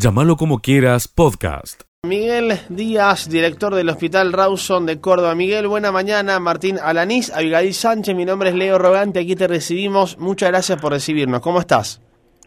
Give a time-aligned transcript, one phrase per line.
[0.00, 1.82] Llámalo como quieras, podcast.
[2.06, 5.34] Miguel Díaz, director del Hospital Rawson de Córdoba.
[5.34, 6.38] Miguel, buena mañana.
[6.38, 10.16] Martín Alanís, Abigail Sánchez, mi nombre es Leo Rogante, aquí te recibimos.
[10.16, 11.40] Muchas gracias por recibirnos.
[11.40, 12.00] ¿Cómo estás?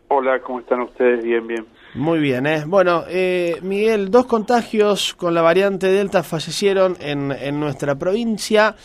[0.07, 1.25] Hola, ¿cómo están ustedes?
[1.25, 1.65] Bien, bien.
[1.93, 2.63] Muy bien, ¿eh?
[2.65, 8.77] Bueno, eh, Miguel, dos contagios con la variante Delta fallecieron en, en nuestra provincia.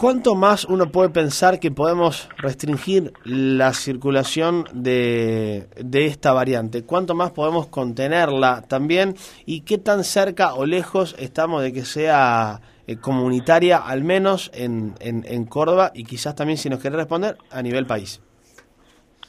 [0.00, 6.86] ¿Cuánto más uno puede pensar que podemos restringir la circulación de, de, esta variante?
[6.86, 9.12] ¿Cuánto más podemos contenerla también?
[9.44, 14.94] ¿Y qué tan cerca o lejos estamos de que sea eh, comunitaria, al menos en,
[15.00, 18.22] en, en, Córdoba y quizás también, si nos quiere responder, a nivel país?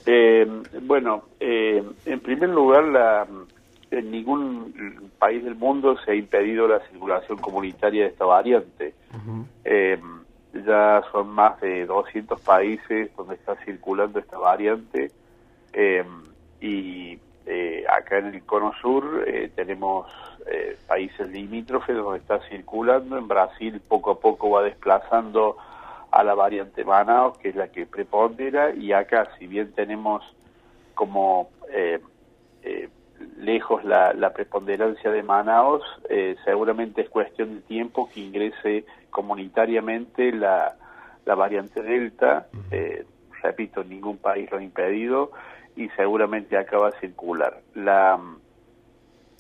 [0.06, 0.48] Eh,
[0.84, 3.28] bueno, eh, en primer lugar, la,
[3.92, 8.94] en ningún país del mundo se ha impedido la circulación comunitaria de esta variante.
[9.14, 9.32] Uh
[9.66, 10.21] -huh
[10.54, 15.12] ya son más de 200 países donde está circulando esta variante.
[15.74, 16.04] Eh,
[16.60, 20.06] y eh, acá en el cono sur eh, tenemos
[20.46, 25.58] eh, países limítrofes donde está circulando, en Brasil poco a poco va desplazando
[26.12, 30.24] a la variante Manaus, que es la que prepondera, y acá si bien tenemos
[30.94, 31.50] como
[33.38, 35.82] lejos la, la, preponderancia de Manaus,
[36.44, 40.76] seguramente es cuestión de tiempo que ingrese comunitariamente la,
[41.26, 43.06] la variante Delta, eh,
[43.44, 45.32] repito, ningún país lo ha impedido
[45.76, 47.62] y seguramente acá va a circular.
[47.76, 48.20] La,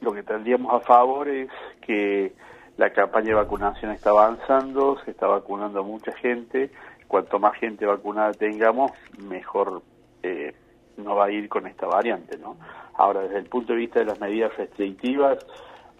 [0.01, 1.49] lo que tendríamos a favor es
[1.81, 2.33] que
[2.77, 6.71] la campaña de vacunación está avanzando, se está vacunando a mucha gente,
[7.07, 9.81] cuanto más gente vacunada tengamos, mejor
[10.23, 10.55] eh,
[10.97, 12.57] no va a ir con esta variante, ¿no?
[12.93, 15.45] Ahora, desde el punto de vista de las medidas restrictivas,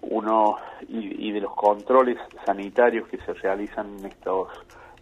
[0.01, 0.57] uno
[0.87, 4.47] y, y, de los controles sanitarios que se realizan en estos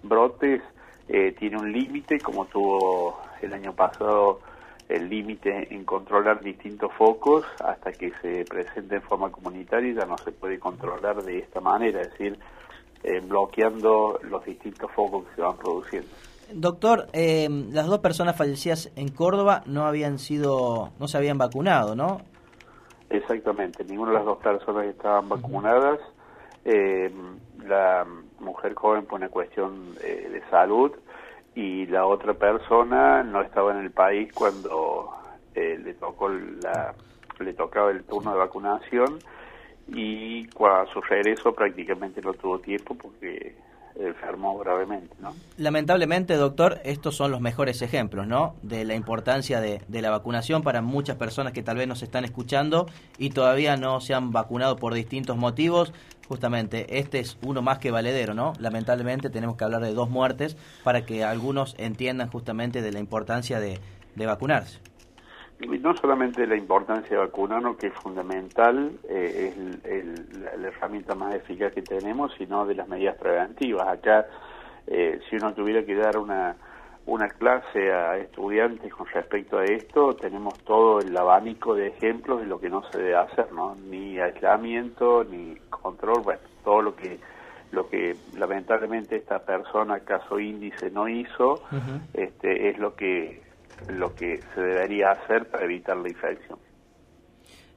[0.03, 0.61] brotes
[1.07, 4.41] eh, tiene un límite como tuvo el año pasado
[4.87, 10.17] el límite en controlar distintos focos hasta que se presente en forma comunitaria ya no
[10.17, 12.37] se puede controlar de esta manera es decir
[13.03, 16.09] eh, bloqueando los distintos focos que se van produciendo
[16.51, 21.95] Doctor, eh, las dos personas fallecidas en Córdoba no habían sido, no se habían vacunado,
[21.95, 22.21] ¿no?
[23.09, 25.99] Exactamente, ninguna de las dos personas estaban vacunadas.
[26.65, 27.11] Eh,
[27.65, 28.05] la
[28.39, 30.91] mujer joven por una cuestión eh, de salud
[31.55, 35.11] y la otra persona no estaba en el país cuando
[35.55, 36.93] eh, le tocó la
[37.39, 39.19] le tocaba el turno de vacunación
[39.87, 43.55] y cuando su regreso prácticamente no tuvo tiempo porque
[43.95, 45.33] enfermó gravemente, ¿no?
[45.57, 48.55] Lamentablemente, doctor, estos son los mejores ejemplos, ¿no?
[48.61, 52.87] De la importancia de, la vacunación para muchas personas que tal vez nos están escuchando
[53.17, 55.93] y todavía no se han vacunado por distintos motivos.
[56.27, 58.53] Justamente, este es uno más que valedero, ¿no?
[58.59, 63.59] Lamentablemente tenemos que hablar de dos muertes para que algunos entiendan justamente de la importancia
[63.59, 63.79] de
[64.15, 64.79] vacunarse
[65.59, 71.15] no solamente la importancia de vacunarnos, que es fundamental, eh, es el, la, la, herramienta
[71.15, 73.87] más eficaz que tenemos, sino de las medidas preventivas.
[73.87, 74.27] Acá,
[74.87, 76.55] eh, si uno tuviera que dar una,
[77.05, 82.47] una clase a estudiantes con respecto a esto, tenemos todo el abanico de ejemplos de
[82.47, 83.75] lo que no se debe hacer, ¿no?
[83.75, 87.19] Ni aislamiento, ni control, bueno, todo lo que
[87.71, 92.01] lo que lamentablemente esta persona, caso índice, no hizo, uh -huh.
[92.15, 93.43] este, es lo que
[93.87, 96.59] lo que se debería hacer para evitar la infección.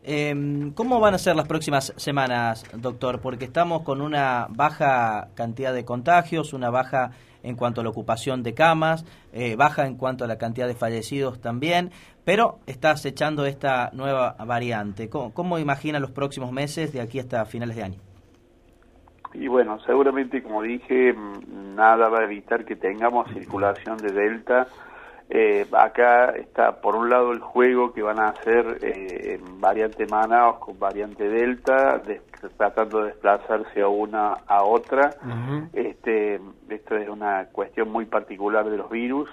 [0.04, 3.20] Eh, ¿Cómo van a ser las próximas semanas, doctor?
[3.20, 7.12] Porque estamos con una baja cantidad de contagios, una baja
[7.44, 10.74] en cuanto a la ocupación de camas, eh, baja en cuanto a la cantidad de
[10.74, 11.90] fallecidos también,
[12.24, 15.08] pero está acechando esta nueva variante.
[15.08, 18.00] ¿Cómo, cómo imagina los próximos meses de aquí hasta finales de año?
[19.34, 21.14] Y bueno, seguramente, como dije,
[21.74, 24.66] nada va a evitar que tengamos circulación de Delta
[25.30, 30.06] eh, acá está por un lado el juego que van a hacer eh, en variante
[30.06, 32.20] Manaus con variante Delta, de,
[32.56, 35.10] tratando de desplazarse a una a otra.
[35.24, 35.68] Uh -huh.
[35.72, 39.28] este, esto es una cuestión muy particular de los virus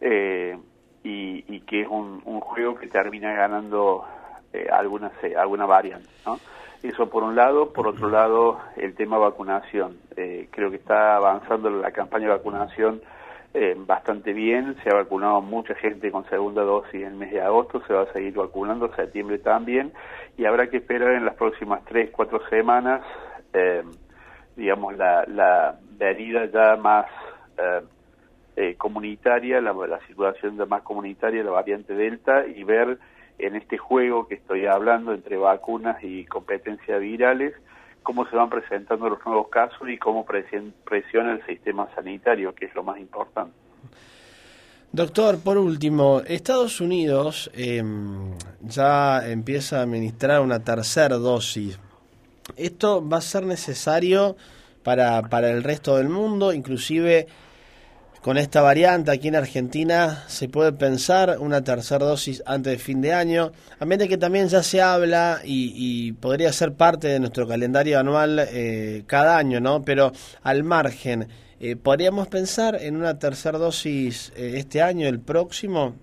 [0.00, 0.56] eh,
[1.04, 4.04] y, y, que es un, un, juego que termina ganando
[4.52, 6.08] eh, alguna, alguna variante.
[6.26, 6.38] ¿no?
[6.82, 9.98] Eso por un lado, por otro lado el tema vacunación.
[10.16, 13.00] Eh, creo que está avanzando la campaña de vacunación
[13.54, 17.40] eh, bastante bien, se ha vacunado mucha gente con segunda dosis en el mes de
[17.40, 19.92] agosto, se va a seguir vacunando, septiembre también,
[20.36, 23.02] y habrá que esperar en las próximas tres, cuatro semanas,
[23.52, 23.82] eh,
[24.56, 27.06] digamos, la, la ya más
[27.56, 27.80] eh,
[28.56, 32.98] eh, comunitaria, la, la circulación más comunitaria, la variante Delta, y ver
[33.38, 37.54] en este juego que estoy hablando entre vacunas y competencias virales,
[38.02, 42.74] cómo se van presentando los nuevos casos y cómo presiona el sistema sanitario, que es
[42.74, 43.52] lo más importante.
[44.90, 51.78] Doctor, por último, Estados Unidos em, ya empieza a administrar una tercera dosis.
[52.56, 54.36] ¿Esto va a ser necesario
[54.82, 56.54] para, para el resto del mundo?
[56.54, 57.26] Inclusive
[58.22, 63.00] con esta variante aquí en Argentina se puede pensar una tercera dosis antes de fin
[63.00, 67.20] de año, a menos de que también ya se habla y, podría ser parte de
[67.20, 69.82] nuestro calendario anual eh, cada año, ¿no?
[69.84, 70.10] Pero
[70.42, 71.28] al margen,
[71.60, 75.94] eh, ¿podríamos pensar en una tercera dosis eh, este año, el próximo?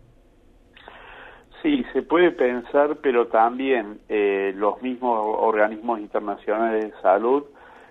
[1.62, 7.44] Sí, se puede pensar, pero también los mismos organismos internacionales de salud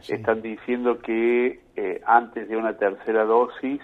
[0.09, 1.61] están diciendo que
[2.07, 3.81] antes de una tercera dosis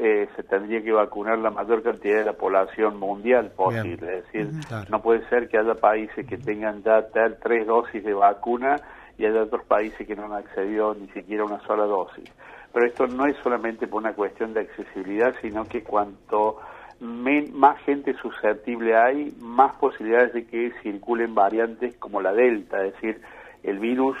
[0.00, 4.18] eh, se tendría que vacunar la mayor cantidad de la población mundial posible.
[4.18, 4.50] Es decir,
[4.88, 7.08] no puede ser que haya países que tengan ya
[7.42, 8.76] tres dosis de vacuna
[9.18, 12.30] y haya otros países que no han accedido ni siquiera a una sola dosis.
[12.72, 16.60] Pero esto no es solamente por una cuestión de accesibilidad, sino que cuanto
[17.00, 23.20] más gente susceptible hay, más posibilidades de que circulen variantes como la Delta, es decir,
[23.64, 24.16] el virus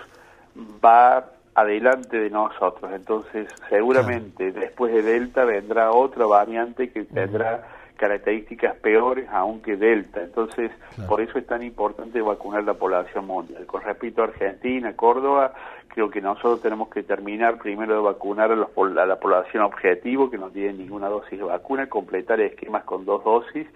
[0.84, 1.24] va
[1.60, 2.92] adelante de nosotros.
[2.92, 7.66] Entonces, seguramente después de Delta vendrá otra variante que tendrá
[7.96, 10.22] características peores aún que Delta.
[10.22, 10.70] Entonces,
[11.08, 13.66] por eso es tan importante vacunar la población mundial.
[13.66, 15.52] Con respecto a Argentina, Córdoba,
[15.88, 20.30] creo que nosotros tenemos que terminar primero de vacunar a, los, a la población objetivo
[20.30, 23.66] que no tiene ninguna dosis de vacuna, completar esquemas con dos dosis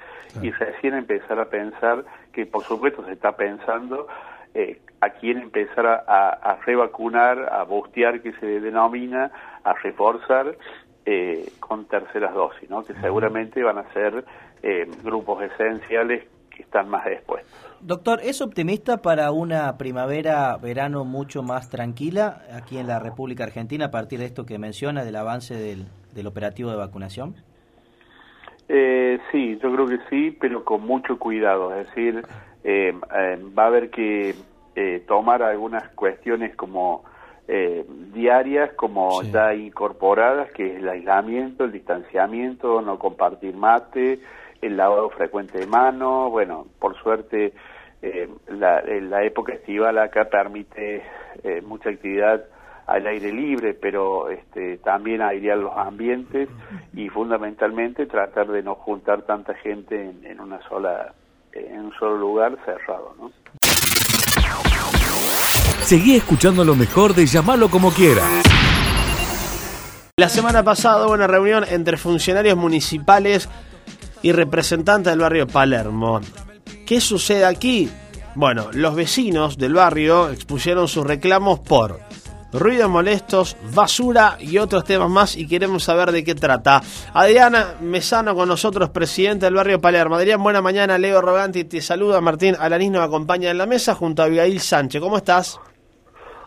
[0.40, 4.06] y recién empezar a pensar que, por supuesto, se está pensando
[4.54, 9.32] eh, a quién empezar a, revacunar, a bustear, que se denomina,
[9.64, 10.56] a reforzar
[11.04, 12.84] eh, con terceras dosis, ¿no?
[12.84, 14.24] que seguramente van a ser
[14.62, 17.52] eh, grupos esenciales que están más expuestos.
[17.80, 23.86] Doctor, ¿es optimista para una primavera, verano mucho más tranquila aquí en la República Argentina
[23.86, 27.34] a partir de esto que menciona, del avance del, del operativo de vacunación?
[28.74, 31.74] Eh, sí, yo creo que sí, pero con mucho cuidado.
[31.74, 32.24] Es decir,
[32.64, 34.34] eh, eh, va a haber que
[34.74, 37.04] eh, tomar algunas cuestiones como
[37.48, 37.84] eh,
[38.14, 44.20] diarias, como ya incorporadas, que es el aislamiento, el distanciamiento, no compartir mate,
[44.62, 46.30] el lavado frecuente de mano.
[46.30, 47.52] Bueno, por suerte,
[48.48, 51.02] la, la época estival acá permite
[51.66, 52.42] mucha actividad
[52.92, 56.48] al aire libre, pero este, también airear los ambientes
[56.92, 61.14] y fundamentalmente tratar de no juntar tanta gente en, en una sola
[61.52, 63.30] en un solo lugar cerrado, ¿no?
[65.82, 68.22] Seguí escuchando lo mejor de llamarlo como quiera.
[70.18, 73.48] La semana pasada hubo una reunión entre funcionarios municipales
[74.20, 76.20] y representantes del barrio Palermo.
[76.86, 77.90] ¿Qué sucede aquí?
[78.34, 82.00] Bueno, los vecinos del barrio expusieron sus reclamos por
[82.52, 86.80] ruidos molestos, basura y otros temas más y queremos saber de qué trata.
[87.14, 90.16] Adriana Mesano con nosotros, presidente del barrio Palermo.
[90.16, 94.22] Adrián, buena mañana, Leo Roganti te saluda, Martín Alanis nos acompaña en la mesa junto
[94.22, 95.00] a Abigail Sánchez.
[95.00, 95.58] ¿Cómo estás?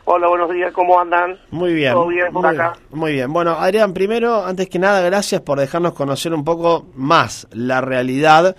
[0.07, 1.39] Hola, buenos días, ¿cómo andan?
[1.49, 1.93] Muy bien.
[1.93, 2.73] ¿Todo bien por muy acá?
[2.77, 3.33] Bien, muy bien.
[3.33, 8.55] Bueno, Adrián, primero, antes que nada, gracias por dejarnos conocer un poco más la realidad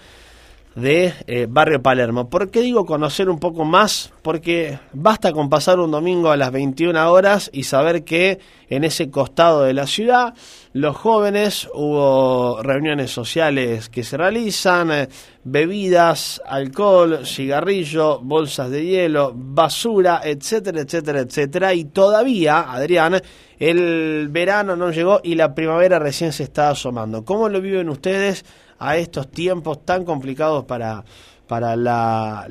[0.76, 2.28] de eh, Barrio Palermo.
[2.28, 4.12] ¿Por qué digo conocer un poco más?
[4.22, 8.38] Porque basta con pasar un domingo a las 21 horas y saber que
[8.68, 10.34] en ese costado de la ciudad
[10.74, 15.08] los jóvenes hubo reuniones sociales que se realizan, eh,
[15.44, 21.72] bebidas, alcohol, cigarrillo, bolsas de hielo, basura, etcétera, etcétera, etcétera.
[21.72, 23.22] Y todavía, Adrián,
[23.58, 27.24] el verano no llegó y la primavera recién se está asomando.
[27.24, 28.44] ¿Cómo lo viven ustedes?
[28.78, 31.04] A estos tiempos tan complicados para
[31.48, 32.46] para la,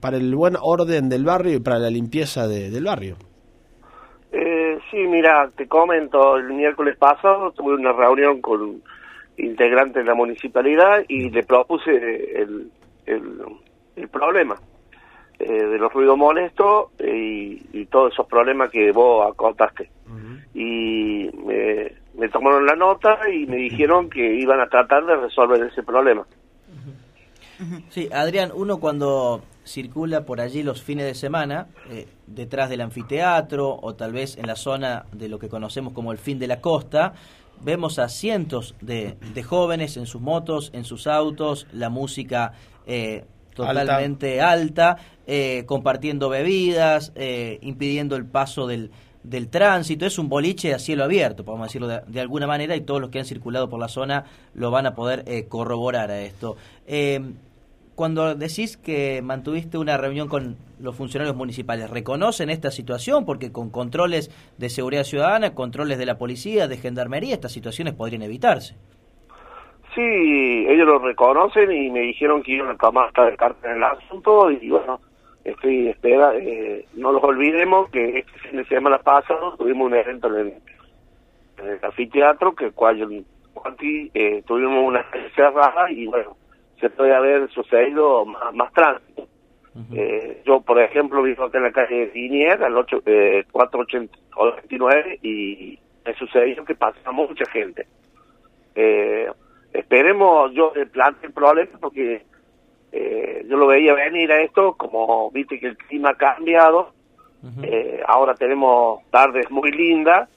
[0.00, 3.16] para el buen orden del barrio y para la limpieza del barrio.
[4.30, 8.82] Eh, sí, mira, te comento, el miércoles pasado tuve una reunión con
[9.36, 11.90] integrantes de la municipalidad y le propuse
[12.40, 12.70] el,
[13.06, 14.56] el, problema
[15.38, 19.90] eh, de los ruidos molestos y, todos esos problemas que vos acotaste.
[20.52, 25.62] Y me, me tomaron la nota y me dijeron que iban a tratar de resolver
[25.62, 26.26] ese problema.
[27.90, 33.78] Sí, Adrián, uno cuando circula por allí los fines de semana, eh, detrás del anfiteatro
[33.80, 36.60] o tal vez en la zona de lo que conocemos como el fin de la
[36.60, 37.14] costa,
[37.62, 42.52] vemos a cientos de, jóvenes en sus motos, en sus autos, la música
[42.86, 44.96] eh, totalmente alta,
[45.26, 47.12] eh, compartiendo bebidas,
[47.60, 48.92] impidiendo el paso del,
[49.28, 53.00] del tránsito, es un boliche a cielo abierto, podemos decirlo de, alguna manera, y todos
[53.00, 56.56] los que han circulado por la zona lo van a poder eh, corroborar a esto.
[56.86, 57.20] Eh,
[57.94, 63.24] cuando decís que mantuviste una reunión con los funcionarios municipales, ¿reconocen esta situación?
[63.24, 68.22] Porque con controles de seguridad ciudadana, controles de la policía, de gendarmería, estas situaciones podrían
[68.22, 68.76] evitarse.
[69.96, 74.48] sí, ellos lo reconocen y me dijeron que iban a tomar carta en el asunto
[74.52, 75.00] y bueno,
[75.50, 80.28] estoy espera, eh, no los olvidemos que este fin de semana pasado tuvimos un evento
[80.28, 80.54] en el,
[81.58, 83.08] en el anfiteatro que cual yo
[84.14, 86.36] eh, tuvimos una cerrada y bueno,
[86.80, 89.26] se puede haber sucedido más, más tránsito.
[89.92, 95.78] eh, yo, por ejemplo, vivo acá en la calle Dinier, al 8, eh, 489, y
[96.04, 97.86] me sucedió que pasa mucha gente.
[98.74, 99.30] Eh,
[99.72, 102.22] esperemos, yo le planteo el problema porque
[102.92, 106.92] eh, yo lo veía venir a esto, como viste que el clima ha cambiado,
[107.62, 110.28] eh, ahora tenemos tardes muy lindas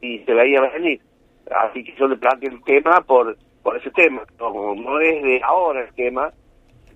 [0.00, 1.00] y se veía venir.
[1.50, 4.22] Así que yo le planteo el tema por, por ese tema.
[4.38, 6.32] No, no es de ahora el tema,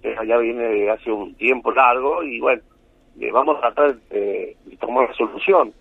[0.03, 2.63] eh, ya viene de hace un tiempo largo y bueno,
[3.21, 5.73] eh, vamos a tratar eh, de tomar la solución.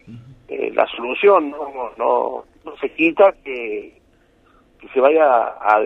[0.48, 4.00] Eh, la solución no, no, no se quita que,
[4.80, 5.82] que se vaya a,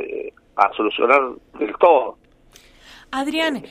[0.55, 1.21] a solucionar
[1.59, 2.17] del todo.
[3.15, 3.63] Adrián,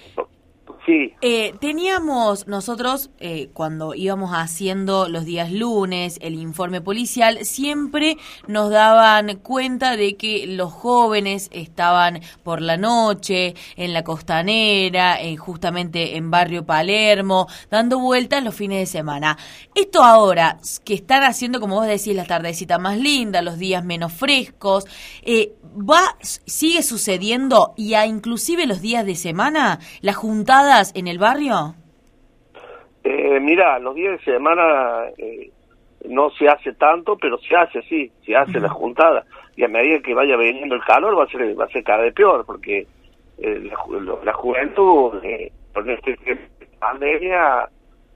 [0.86, 8.18] Sí, Eh, teníamos nosotros, eh, cuando íbamos haciendo los días lunes el informe policial, siempre
[8.46, 15.36] nos daban cuenta de que los jóvenes estaban por la noche en la costanera, eh,
[15.38, 19.38] justamente en barrio Palermo, dando vueltas los fines de semana.
[19.74, 24.12] Esto ahora, que están haciendo, como vos decís, las tardecitas más lindas, los días menos
[24.12, 24.84] frescos,
[25.22, 30.16] eh, va, sigue sucediendo y a inclusive los días de semana, las
[30.54, 31.74] juntadas en el barrio.
[33.02, 35.50] Eh, mira, los días de semana eh,
[36.08, 39.24] no se hace tanto, pero se hace, sí, se hace la juntada.
[39.56, 42.02] Y a medida que vaya viniendo el calor va a ser, va a ser cada
[42.02, 42.86] vez peor, porque
[43.38, 47.68] eh, la, lo- la juventud, eh, con este tiempo de pandemia,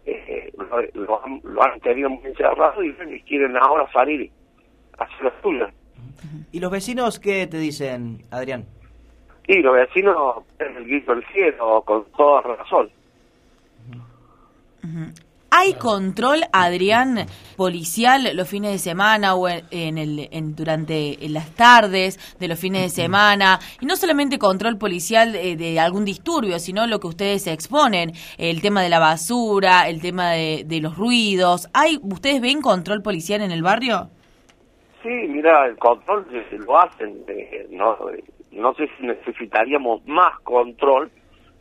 [0.07, 2.93] eh, lo, lo han, lo han tenido muy encerrado y,
[3.23, 4.31] quieren ahora salir
[4.99, 5.75] a hacer las suyas.
[6.51, 8.65] ¿Y los vecinos qué te dicen, Adrián?
[9.49, 12.91] Y los vecinos, en el grito del cielo, con toda razón.
[15.51, 17.25] ¿Hay control, Adrián,
[17.57, 22.47] policial los fines de semana o en, en el, en- durante en las tardes de
[22.49, 23.59] los fines de semana?
[23.81, 28.61] Y no solamente control policial eh, de, algún disturbio, sino lo que ustedes exponen, el
[28.61, 31.69] tema de la basura, el tema de, de los ruidos.
[31.73, 34.11] ¿Hay, ¿Ustedes ven control policial en el barrio?
[35.03, 36.27] Sí, mira, el control
[36.67, 37.25] lo hacen.
[37.29, 37.97] eh, no,
[38.59, 41.11] no sé si necesitaríamos más control.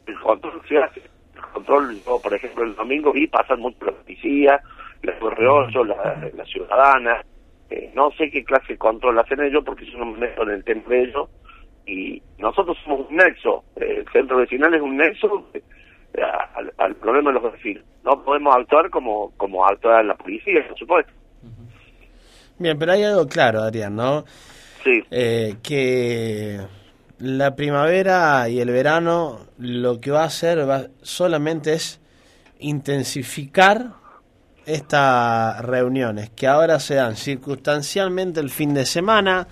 [0.06, 1.02] El control se hace.
[1.36, 4.60] El control, yo, por ejemplo, el domingo vi pasar mucho la policía,
[5.04, 7.24] la Correoso, la, la ciudadana.
[7.70, 10.50] Eh, no sé qué clase de control hacen ellos porque yo no me meto en
[10.52, 11.30] el tema de ellos.
[11.86, 13.64] Y nosotros somos un nexo.
[13.76, 15.62] eh, el centro vecinal es un nexo eh,
[16.56, 17.84] al, al problema de los vecinos.
[18.04, 21.12] No podemos actuar como, como actúa la policía, por supuesto.
[22.58, 24.24] Bien, pero hay algo claro, Adrián, ¿no?
[24.84, 25.04] Sí.
[25.12, 26.58] Eh, que
[27.20, 32.00] la primavera y el verano lo que va a hacer solamente es
[32.60, 33.94] intensificar
[34.66, 39.48] estas reuniones que ahora se dan circunstancialmente el fin de semana,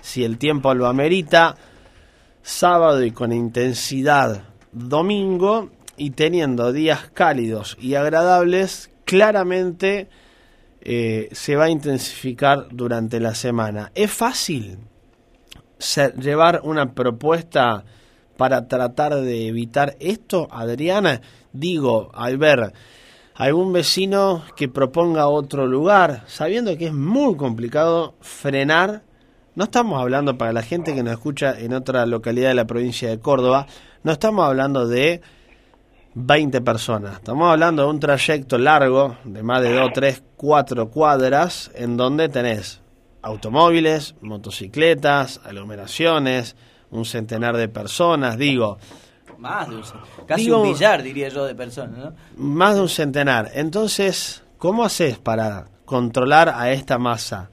[0.00, 1.56] si el tiempo lo amerita,
[2.42, 10.08] sábado y con intensidad domingo y teniendo días cálidos y agradables, claramente
[10.80, 13.90] eh, se va a intensificar durante la semana.
[13.94, 14.78] ¿Es fácil
[16.18, 17.84] llevar una propuesta
[18.36, 21.20] para tratar de evitar esto, Adriana?
[21.52, 22.72] Digo, al ver
[23.34, 29.02] algún vecino que proponga otro lugar, sabiendo que es muy complicado frenar.
[29.54, 33.08] No estamos hablando para la gente que nos escucha en otra localidad de la provincia
[33.08, 33.66] de Córdoba,
[34.02, 35.22] no estamos hablando de
[36.14, 37.14] 20 personas.
[37.14, 42.28] Estamos hablando de un trayecto largo de más de 2, 3, 4 cuadras en donde
[42.28, 42.79] tenés
[43.22, 46.56] automóviles, motocicletas, aglomeraciones,
[46.90, 48.78] un centenar de personas, digo,
[49.38, 49.82] Más de un,
[50.26, 52.12] casi Digo- un billar, diría yo, de personas, ¿no?
[52.36, 53.50] más de un centenar.
[53.54, 57.50] Entonces, ¿cómo haces para controlar a esta masa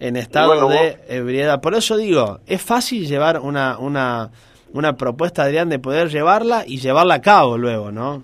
[0.00, 1.60] en estado bueno, de ebriedad?
[1.60, 4.30] Por eso digo, es fácil llevar una, una,
[4.72, 8.22] una propuesta, Adrián, de poder llevarla y llevarla a cabo luego, ¿no?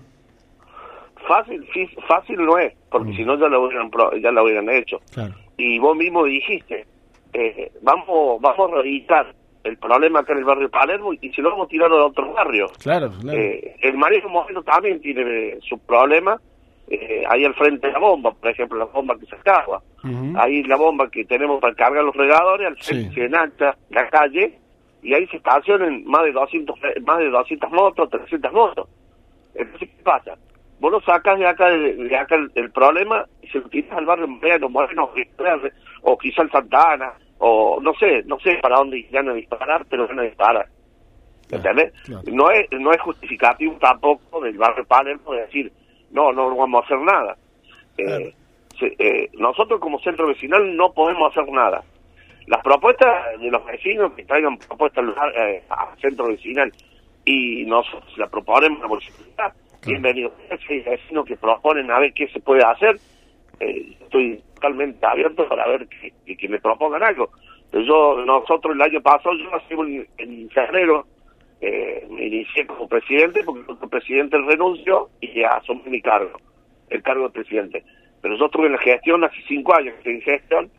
[1.28, 4.68] Fácil, sí, fácil no es, porque si no ya lo hubieran pro- ya lo hubieran
[4.70, 4.98] hecho.
[5.12, 5.34] Claro.
[5.56, 6.86] Y vos mismo dijiste,
[7.32, 11.50] eh, vamos vamos a reeditar el problema acá en el barrio Palermo y si lo
[11.50, 12.66] vamos a tirar a otro barrio.
[12.82, 13.38] Claro, claro.
[13.38, 16.40] Eh, el Manejo Moreno también tiene su problema,
[16.88, 19.80] eh, ahí al frente de la bomba, por ejemplo, la bomba que se acaba.
[20.36, 23.14] Ahí la bomba que tenemos para cargar los regadores, al frente Sí.
[23.14, 24.58] se enancha la calle
[25.00, 28.88] y ahí se estacionan más de 200, fe- más de 200 motos, 300 motos.
[29.54, 30.34] Entonces, ¿qué pasa?
[30.82, 33.96] Vos lo sacas de acá, de, de acá el, el problema y se lo tiras
[33.96, 35.10] al barrio Moreno, Moreno,
[36.02, 39.86] o quizá el Santa Ana, o no sé, no sé para dónde van a disparar,
[39.88, 40.66] pero van a disparar.
[41.50, 41.92] ¿Entendés?
[42.04, 42.22] claro.
[42.32, 45.72] No es no es justificativo tampoco del barrio Palermo de decir,
[46.10, 47.36] no, no vamos a hacer nada.
[47.98, 48.34] Eh,
[48.78, 51.82] se- eh, nosotros como centro vecinal no podemos hacer nada.
[52.48, 56.72] Las propuestas de los vecinos que traigan propuestas al eh, al centro vecinal
[57.24, 59.52] y nosotros la proponemos a la municipalidad,
[59.86, 60.32] bienvenidos.
[60.66, 62.96] Si hay vecinos que proponen a ver qué se puede hacer,
[63.60, 67.30] eh, estoy totalmente abierto para ver que, que, que me propongan algo.
[67.72, 71.06] Yo, nosotros el año pasado, yo nací en, en febrero,
[71.60, 76.38] eh, me inicié como presidente porque el presidente renunció y asumí mi cargo,
[76.90, 77.84] el cargo de presidente.
[78.20, 80.70] Pero yo estuve en la gestión hace cinco años que estoy en gestión.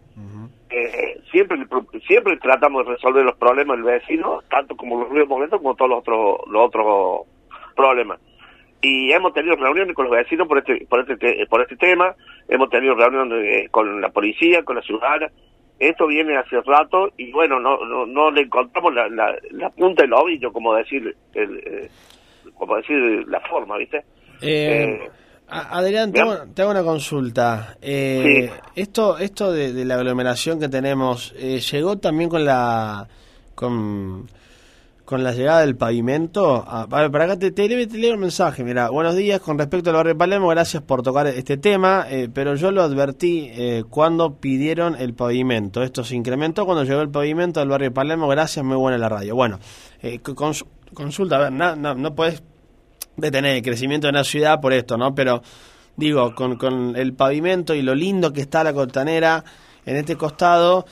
[0.70, 1.58] Eh, siempre
[2.08, 5.90] siempre tratamos de resolver los problemas del vecino, tanto como los ruidos momentos como todos
[5.90, 7.28] los otros los otros
[7.76, 8.20] problemas.
[8.84, 12.14] Y hemos tenido reuniones con los vecinos por este por este te- por este tema,
[12.50, 15.32] hemos tenido reuniones eh, con la policía, con la ciudadana.
[15.80, 20.04] Esto viene hace rato y bueno, no no, no le encontramos la, la, la punta
[20.04, 21.90] del ovillo, como decir el, eh,
[22.56, 23.98] como decir la forma, ¿viste?
[24.42, 25.10] Eh, Eh,
[25.48, 27.78] Adrián, te hago, te hago una consulta.
[27.82, 28.82] Eh, Sí.
[28.82, 31.34] Esto, esto de, de la aglomeración que tenemos,
[31.72, 33.08] ¿llegó también con la
[33.56, 34.28] con,
[35.06, 36.64] con la llegada del pavimento?
[36.68, 38.64] Ah, para, para acá te, te, te leo un mensaje.
[38.64, 42.56] Mira, buenos días, con respecto al barrio Palermo, gracias por tocar este tema, eh, pero
[42.56, 45.84] yo lo advertí eh, cuando pidieron el pavimento.
[45.84, 49.36] Esto se incrementó cuando llegó el pavimento del barrio Palermo, gracias, muy buena la radio.
[49.36, 49.60] Bueno,
[50.02, 52.42] eh, cons- consulta, a ver, na- na- no puedes
[53.18, 55.14] detener el crecimiento de una ciudad por esto, ¿no?
[55.14, 55.44] Pero
[55.98, 59.44] digo, con, con el pavimento y lo lindo que está la costanera
[59.86, 60.86] en este costado,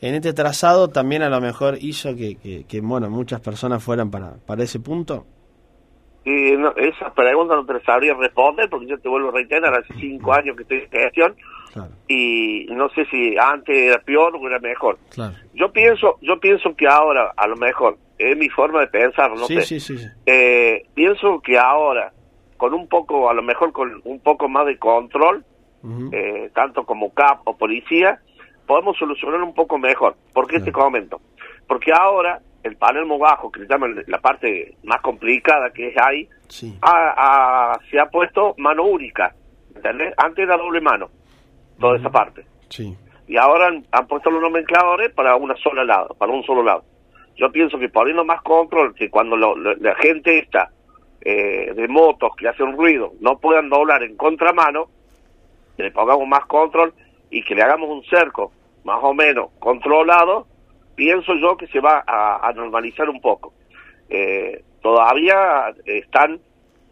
[0.00, 4.10] en este trazado, también a lo mejor hizo que, que, que, bueno, muchas personas fueran
[4.10, 5.26] para, para ese punto.
[6.24, 9.92] Y no, esa pregunta no te sabría responder porque yo te vuelvo a reiterar, hace
[10.00, 11.36] cinco años que estoy en gestión
[11.72, 14.96] Claro, y no sé si antes era peor o era mejor.
[15.10, 15.34] claro.
[15.54, 19.44] Yo pienso, yo pienso que ahora, a lo mejor, es mi forma de pensar, no
[19.46, 19.62] sí, sé.
[19.62, 20.06] sí, sí.
[20.24, 22.12] Eh, pienso que ahora,
[22.56, 25.44] con un poco, a lo mejor con un poco más de control,
[26.12, 28.20] eh, tanto como CAP o policía,
[28.66, 30.14] podemos solucionar un poco mejor.
[30.32, 31.20] ¿Por qué te comento?
[31.66, 36.28] Porque ahora el Palermo Bajo, que le llaman la parte más complicada que es ahí,
[36.48, 37.14] Sí, ha-
[37.74, 39.34] ha- se ha puesto mano única,
[39.74, 40.14] ¿entendés?
[40.16, 41.08] Antes era doble mano,
[41.78, 42.44] toda esa parte.
[42.68, 42.96] sí.
[43.26, 46.84] Y ahora han, han puesto los nomencladores para una sola lado, para un solo lado.
[47.36, 50.70] Yo pienso que poniendo más control, que cuando lo- lo- la gente está
[51.22, 54.88] eh, de motos que hacen ruido no puedan doblar en contramano,
[55.74, 56.92] que le pongamos más control
[57.34, 58.52] y que le hagamos un cerco
[58.84, 60.46] más o menos controlado,
[60.94, 63.52] pienso yo que se va a, a normalizar un poco.
[64.08, 66.38] Eh, todavía están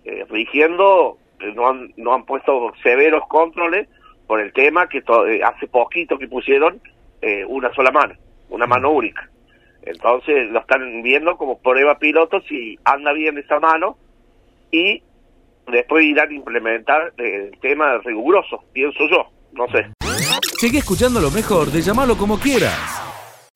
[0.04, 3.88] eh, rigiendo, eh, no han, no han puesto severos controles
[4.26, 6.80] por el tema que to- eh, hace poquito que pusieron
[7.20, 8.14] eh, una sola mano,
[8.48, 9.28] una mano única.
[9.82, 13.96] Entonces lo están viendo como prueba piloto si anda bien esa mano
[14.72, 15.02] y
[15.70, 19.86] después irán a implementar eh, el tema riguroso, pienso yo, no sé.
[20.62, 22.78] Seguí escuchando lo mejor de llamarlo como quieras.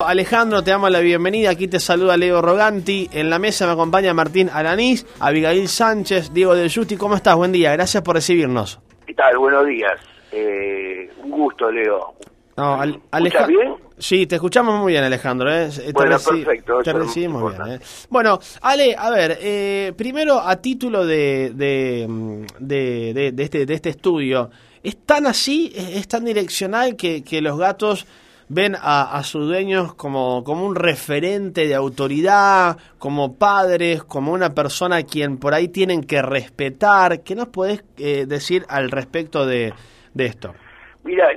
[0.01, 1.51] Alejandro, te damos la bienvenida.
[1.51, 3.09] Aquí te saluda Leo Roganti.
[3.13, 6.97] En la mesa me acompaña Martín Alanís, Abigail Sánchez, Diego del Justi.
[6.97, 7.37] ¿Cómo estás?
[7.37, 7.71] Buen día.
[7.75, 8.81] Gracias por recibirnos.
[9.07, 9.39] ¿Qué tal?
[9.39, 9.93] Buenos días.
[10.33, 12.15] Eh, un gusto, Leo.
[12.57, 13.75] No, Al- ¿Me Aleja- escuchas bien?
[13.99, 15.49] Sí, te escuchamos muy bien, Alejandro.
[15.55, 15.69] ¿eh?
[15.71, 17.75] Te Bueno, perfecto, Te recibimos bien.
[17.75, 17.81] ¿eh?
[18.11, 23.65] Bueno, Ale, a ver, eh, primero a título de, de, mm, de, de- de este,
[23.65, 24.51] de este estudio,
[24.87, 28.07] ¿es tan así, es tan direccional que, que los gatos
[28.49, 34.55] ven a, a sus dueños como, como un referente de autoridad, como padres, como una
[34.55, 37.25] persona a quien por ahí tienen que respetar?
[37.25, 39.73] ¿Qué nos podés eh, decir al respecto de,
[40.15, 40.55] de esto?
[41.03, 41.31] Mira,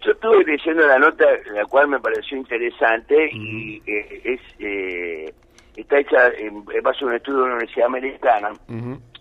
[0.00, 5.34] yo estuve leyendo la nota, la cual me pareció interesante y eh, es eh,
[5.76, 8.52] está hecha en, base a un estudio de una universidad americana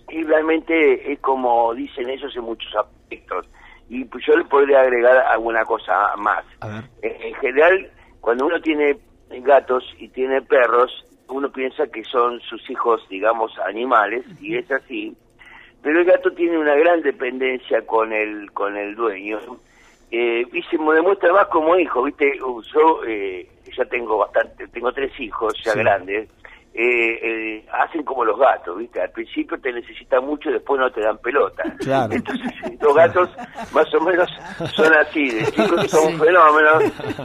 [0.10, 3.46] y realmente es como dicen ellos en muchos aspectos.
[3.90, 6.44] Y pues yo le podría agregar alguna cosa más.
[6.62, 6.84] Ver.
[7.02, 7.92] En, en general,
[8.22, 8.98] cuando uno tiene
[9.30, 15.16] gatos y tiene perros, uno piensa que son sus hijos, digamos, animales, y es así.
[15.82, 19.40] Pero el gato tiene una gran dependencia con el con el dueño.
[20.12, 22.38] Eh, y se me demuestra más como hijo, ¿viste?
[22.38, 25.80] Yo eh, ya tengo bastante, tengo tres hijos ya Sí.
[25.80, 26.30] grandes.
[26.76, 29.00] Eh, eh, hacen como los gatos, ¿viste?
[29.00, 31.64] Al principio te necesitan mucho y después no te dan pelota.
[31.84, 32.14] Claro.
[32.14, 33.30] Entonces, los gatos
[33.74, 34.30] más o menos
[34.74, 36.70] son así, de chicos son un fenómeno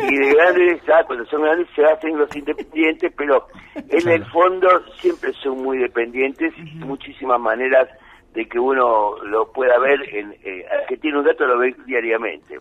[0.01, 5.33] y de grandes, cuando son grandes se hacen los independientes, pero en el fondo siempre
[5.35, 7.89] son muy dependientes y muchísimas maneras
[8.35, 11.75] de que uno lo pueda ver, en, eh, al que tiene un gato lo ve
[11.87, 12.59] diariamente.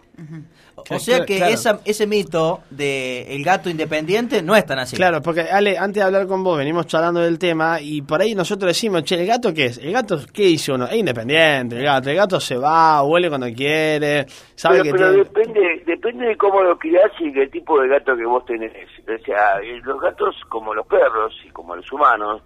[0.90, 1.54] O sea que Claro.
[1.54, 4.96] esa, ese mito de el gato independiente no es tan así.
[4.96, 8.34] Claro, porque Ale, antes de hablar con vos, venimos charlando del tema y por ahí
[8.34, 9.78] nosotros decimos, che, ¿el gato qué es?
[9.80, 10.86] ¿El gato qué dice uno?
[10.86, 12.10] Es independiente, el gato.
[12.10, 14.26] El gato se va, huele cuando quiere,
[14.56, 15.24] sabe pero que pero tiene...
[15.24, 18.72] depende depende de cómo lo criás y del tipo de gato que vos tenés.
[19.04, 22.42] O sea, eh, los gatos, como los perros y como los humanos,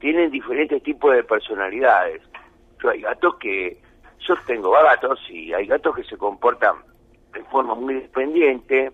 [0.00, 2.20] tienen diferentes tipos de personalidades.
[2.82, 3.80] Yo hay gatos que...
[4.26, 6.76] Yo tengo gatos y hay gatos que se comportan
[7.32, 8.90] de forma muy independiente.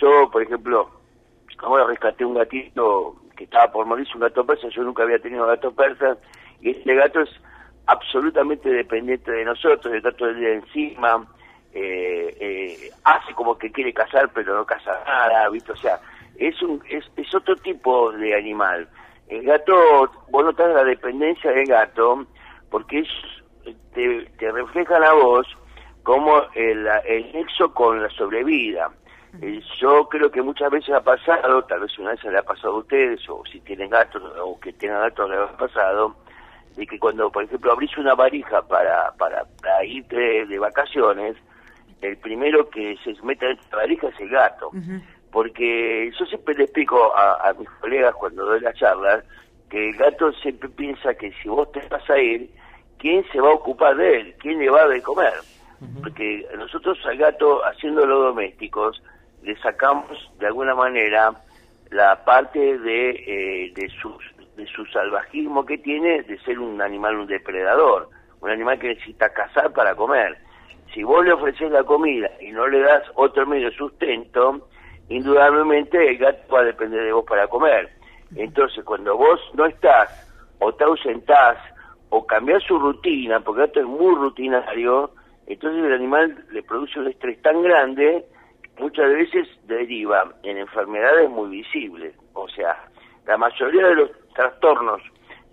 [0.00, 0.88] Yo, por ejemplo,
[1.58, 5.46] ahora rescaté un gatito que estaba por morirse, un gato persa, yo nunca había tenido
[5.46, 6.16] gato persa,
[6.60, 7.30] y este gato es
[7.86, 11.26] absolutamente dependiente de nosotros, está todo el día encima,
[11.72, 15.72] eh, eh, hace como que quiere cazar, pero no caza nada, ¿viste?
[15.72, 15.98] O sea,
[16.36, 18.88] es, un, es, es otro tipo de animal.
[19.28, 22.26] El gato, vos notás la dependencia del gato,
[22.70, 23.08] porque es,
[23.94, 25.46] te, te reflejan a vos
[26.02, 28.90] como el, el nexo con la sobrevida.
[29.40, 32.74] Eh, Yo creo que muchas veces ha pasado, tal vez una vez le ha pasado
[32.74, 36.16] a ustedes, o si tienen gatos, o que tengan gatos le ha pasado,
[36.76, 41.36] de que cuando, por ejemplo, abrís una varija para, para, para irte de vacaciones,
[42.00, 44.70] el primero que se mete en esta varija es el gato.
[45.30, 49.22] Porque yo siempre le explico a, a mis colegas cuando doy las charlas
[49.68, 52.50] que el gato siempre piensa que si vos te vas a ir,
[53.00, 54.34] ¿quién se va a ocupar de él?
[54.38, 55.32] ¿Quién le va a de comer?
[56.02, 59.02] Porque nosotros al gato, haciéndolo domésticos,
[59.42, 61.32] le sacamos de alguna manera
[61.90, 64.22] la parte de, eh, de, sus,
[64.56, 68.10] de su salvajismo que tiene de ser un animal, un depredador,
[68.40, 70.36] un animal que necesita cazar para comer.
[70.92, 74.68] Si vos le ofreces la comida y no le das otro medio de sustento,
[75.08, 77.90] indudablemente el gato va a depender de vos para comer.
[78.36, 80.08] Entonces, cuando vos no estás,
[80.58, 81.56] o te ausentás,
[82.10, 85.10] o cambiás su rutina, porque el gato es muy rutinario,
[85.46, 88.24] entonces el animal le produce un estrés tan grande
[88.62, 92.14] que muchas veces deriva en enfermedades muy visibles.
[92.34, 92.76] O sea,
[93.26, 95.02] la mayoría de los trastornos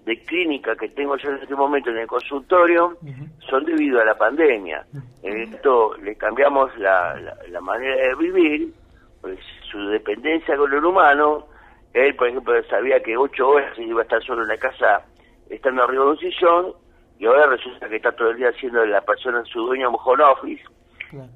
[0.06, 2.98] de clínica que tengo yo en este momento en el consultorio
[3.40, 4.86] son debido a la pandemia.
[5.22, 8.74] Esto le cambiamos la, la, la manera de vivir,
[9.22, 9.38] pues
[9.70, 11.48] su dependencia con el humano.
[11.94, 15.04] Él, por ejemplo, sabía que ocho horas iba a estar solo en la casa
[15.50, 16.74] estando arriba de un sillón
[17.20, 20.64] y ahora resulta que está todo el día haciendo la persona su dueño home office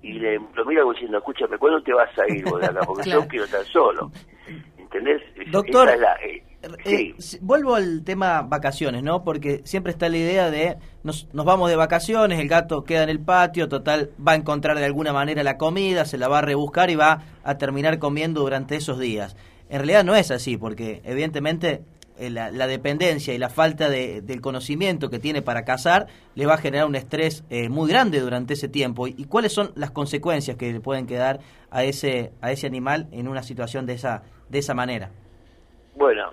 [0.02, 2.82] y le, lo mira diciendo, escúchame, ¿cuándo te vas a ir vos de acá?
[2.86, 3.22] Porque Claro.
[3.22, 4.12] yo quiero estar solo.
[4.78, 5.22] ¿Entendés?
[5.50, 7.16] Doctor, es la- eh, Eh, sí.
[7.18, 9.24] s- vuelvo al tema vacaciones, ¿no?
[9.24, 13.10] Porque siempre está la idea de nos, nos vamos de vacaciones, el gato queda en
[13.10, 16.42] el patio, total va a encontrar de alguna manera la comida, se la va a
[16.42, 19.36] rebuscar y va a terminar comiendo durante esos días.
[19.70, 21.82] En realidad no es así, porque evidentemente eh,
[22.30, 26.54] la, la dependencia y la falta de- del conocimiento que tiene para cazar le va
[26.54, 29.08] a generar un estrés eh, muy grande durante ese tiempo.
[29.08, 31.40] ¿Y, y cuáles son las consecuencias que le pueden quedar
[31.72, 35.10] a ese, a ese animal en una situación de esa, de esa manera?
[35.96, 36.32] Bueno,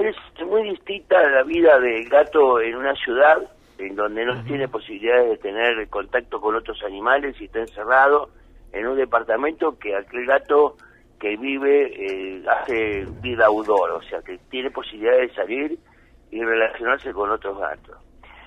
[0.00, 3.38] es muy distinta la vida del gato en una ciudad
[3.78, 8.30] en donde no tiene posibilidades de tener contacto con otros animales y está encerrado
[8.72, 10.76] en un departamento que aquel gato
[11.18, 15.78] que vive eh, hace vida outdoor, o sea, que tiene posibilidades de salir
[16.30, 17.96] y relacionarse con otros gatos.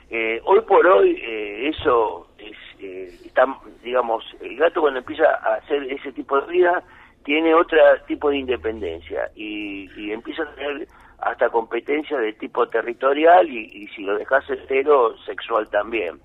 [0.09, 3.45] Eh, hoy por hoy eh, eso es, eh, está,
[3.81, 6.83] digamos, el gato cuando empieza a hacer ese tipo de vida
[7.23, 10.87] tiene otro tipo de independencia y, y empieza a tener
[11.19, 16.19] hasta competencia de tipo territorial y, y si lo dejas entero, sexual también.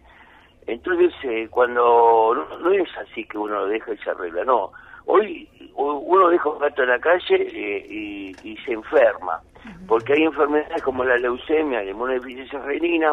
[0.67, 4.73] Entonces, eh, cuando no, no es así que uno lo deja y se arregla, no.
[5.07, 9.40] Hoy uno deja un gato en la calle eh, y, y se enferma,
[9.87, 13.12] porque hay enfermedades como la leucemia, la inmunodeficiencia renina,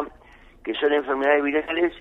[0.64, 1.92] que son enfermedades virales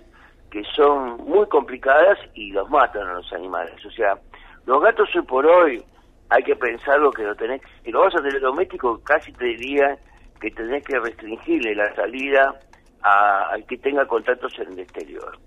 [0.50, 3.74] que son muy complicadas y los matan a los animales.
[3.86, 4.16] O sea,
[4.68, 5.84] los gatos hoy por hoy
[6.30, 9.98] hay que pensarlo que lo tenés, si lo vas a tener doméstico, casi te diría
[10.40, 12.54] que tenés que restringirle la salida
[13.02, 15.38] a- al que tenga contactos en el exterior.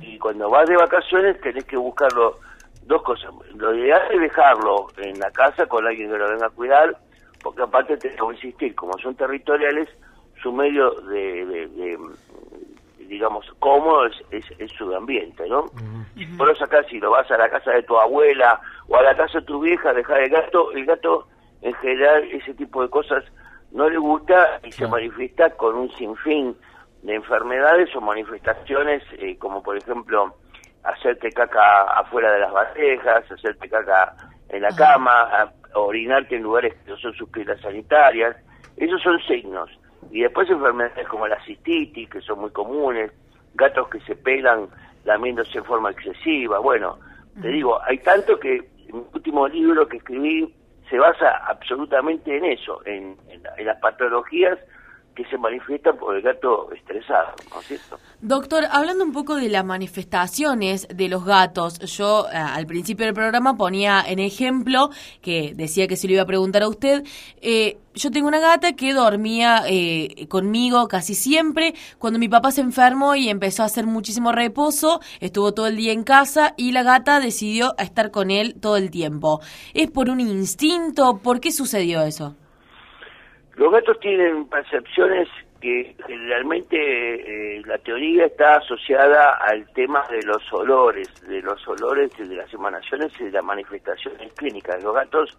[0.00, 2.38] Y cuando vas de vacaciones tenés que buscarlo
[2.88, 3.30] dos cosas.
[3.54, 6.96] Lo ideal es dejarlo en la casa con alguien que lo venga a cuidar,
[7.42, 9.88] porque aparte te voy a insistir, como son territoriales,
[10.42, 11.98] su medio de, de- de,
[13.06, 15.70] digamos, cómodo es, es, es su ambiente, ¿no?
[16.36, 19.16] Por eso acá si lo vas a la casa de tu abuela o a la
[19.16, 21.26] casa de tu vieja, dejar el gato, el gato
[21.62, 23.24] en general ese tipo de cosas
[23.72, 26.56] no le gusta y se manifiesta con un sinfín
[27.02, 30.34] de enfermedades o manifestaciones eh, como por ejemplo
[30.84, 34.14] hacerte caca afuera de las bandejas, hacerte caca
[34.48, 38.36] en la cama, orinarte en lugares que no son sus pilas sanitarias,
[38.76, 39.70] esos son signos.
[40.10, 43.12] Y después enfermedades como la cistitis, que son muy comunes,
[43.54, 44.68] gatos que se pegan
[45.04, 46.58] lamiéndose en forma excesiva.
[46.60, 46.98] Bueno,
[47.40, 50.54] te digo, hay tanto que mi último libro que escribí
[50.88, 54.58] se basa absolutamente en eso, en, en, en las patologías
[55.18, 57.98] que se manifiestan por el gato estresado, ¿no es cierto?
[58.20, 63.16] Doctor, hablando un poco de las manifestaciones de los gatos, yo eh, al principio del
[63.16, 67.02] programa ponía en ejemplo, que decía que se lo iba a preguntar a usted,
[67.42, 72.60] eh, yo tengo una gata que dormía eh, conmigo casi siempre, cuando mi papá se
[72.60, 76.84] enfermó y empezó a hacer muchísimo reposo, estuvo todo el día en casa y la
[76.84, 79.40] gata decidió estar con él todo el tiempo.
[79.74, 81.18] ¿Es por un instinto?
[81.18, 82.36] ¿Por qué sucedió eso?
[83.58, 85.28] Los gatos tienen percepciones
[85.60, 92.16] que generalmente eh, la teoría está asociada al tema de los olores, de los olores,
[92.16, 94.80] de las emanaciones y de las manifestaciones clínicas.
[94.84, 95.36] Los gatos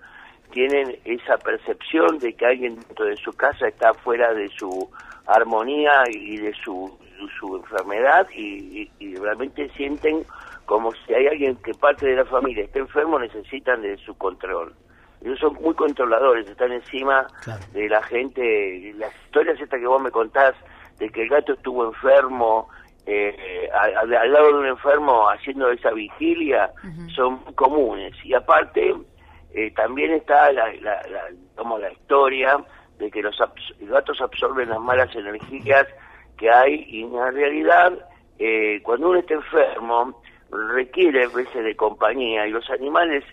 [0.51, 4.91] tienen esa percepción de que alguien dentro de su casa está fuera de su
[5.25, 6.99] armonía y de su,
[7.39, 10.25] su enfermedad y, y, y realmente sienten
[10.65, 14.73] como si hay alguien que parte de la familia esté enfermo, necesitan de su control
[15.21, 17.61] ellos son muy controladores, están encima claro.
[17.73, 18.93] de la gente.
[18.97, 20.55] Las historias estas que vos me contás
[20.97, 22.69] de que el gato estuvo enfermo,
[23.05, 27.15] eh, al, al, lado de un enfermo haciendo esa vigilia, uh -huh.
[27.15, 28.13] son comunes.
[28.23, 28.95] Y aparte,
[29.53, 31.21] eh, también está la, la, la,
[31.55, 32.57] como la historia
[32.99, 35.87] de que los abs gatos absorben las malas energías
[36.37, 37.93] que hay y en realidad
[38.37, 43.23] eh, cuando uno está enfermo requiere a veces de compañía y los animales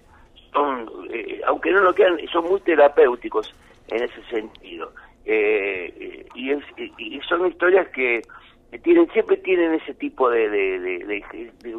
[0.56, 3.54] son, eh, aunque no lo quieran, son muy terapéuticos
[3.88, 4.90] en ese sentido.
[5.26, 6.64] Eh, y, es,
[6.98, 8.22] y, son historias que
[8.82, 11.22] tienen siempre tienen ese tipo de, de, de,
[11.62, 11.76] de,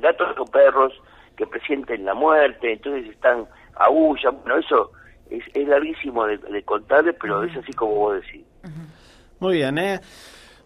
[0.00, 0.92] gatos o perros
[1.36, 3.46] que presienten la muerte, entonces están
[3.76, 4.90] aullan, bueno, eso
[5.30, 8.44] es, es larguísimo de, contarles, pero es así como vos decís.
[8.64, 9.44] Uh.
[9.44, 10.00] Muy bien, ¿eh?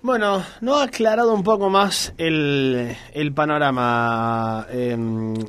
[0.02, 4.96] Bueno, no ha aclarado un poco más el, el panorama, eh,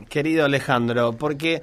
[0.10, 1.62] querido Alejandro, porque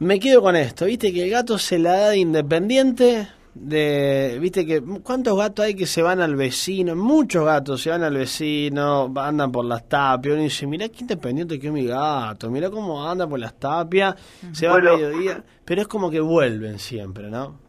[0.00, 4.64] me quedo con esto, viste que el gato se la da de independiente, de, viste
[4.64, 9.12] que cuántos gatos hay que se van al vecino, muchos gatos se van al vecino,
[9.16, 13.08] andan por las tapias, uno dice, mira qué independiente que es mi gato, mira cómo
[13.08, 14.14] anda por las tapias,
[14.52, 17.66] se va bueno, al mediodía, pero es como que vuelven siempre, ¿no?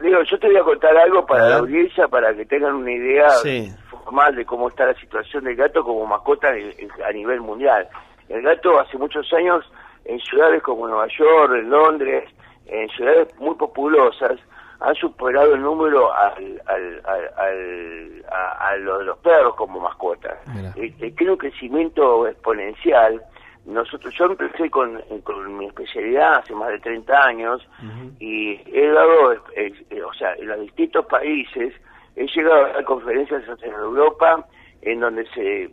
[0.00, 3.30] Digo, yo te voy a contar algo para la audiencia, para que tengan una idea
[3.30, 3.68] sí.
[3.90, 7.88] formal de cómo está la situación del gato como mascota a nivel mundial.
[8.28, 9.64] El gato hace muchos años
[10.08, 12.24] en ciudades como Nueva York, en Londres,
[12.66, 14.38] en ciudades muy populosas,
[14.80, 19.80] han superado el número al, al, al, al a, a, lo de los perros como
[19.80, 20.38] mascotas.
[20.74, 23.20] Tiene un crecimiento exponencial.
[23.66, 28.12] Nosotros, yo empecé con, con mi especialidad hace más de 30 años uh -huh.
[28.18, 31.74] y he dado, eh, eh, o sea, en los distintos países,
[32.16, 34.46] he llegado a conferencias en Europa
[34.80, 35.70] en donde se,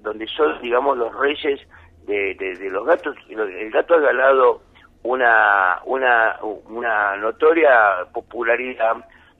[0.00, 1.60] donde son, digamos, los reyes
[2.06, 3.16] de, de, de los gatos.
[3.28, 4.62] El gato ha ganado
[5.02, 6.38] una, una,
[6.68, 8.96] una notoria popularidad,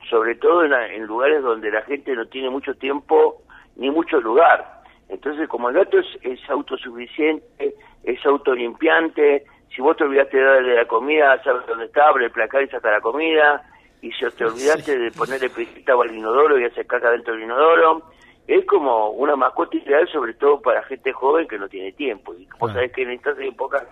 [0.09, 3.43] sobre todo en, en, lugares donde la gente no tiene mucho tiempo
[3.77, 4.83] ni mucho lugar.
[5.09, 10.77] Entonces, como el gato es, es autosuficiente, es autolimpiante, si vos te olvidaste de darle
[10.77, 13.63] la comida, sabes dónde está, abre el placar y saca la comida,
[14.03, 18.03] y si te olvidaste de ponerle pesita al inodoro y hace caca dentro del inodoro,
[18.47, 22.35] es como una mascota ideal, sobre todo para gente joven que no tiene tiempo.
[22.35, 23.85] Y vos sabés que en estas épocas